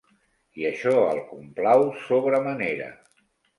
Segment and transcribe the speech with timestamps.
[0.61, 2.91] I això el complau sobre manera.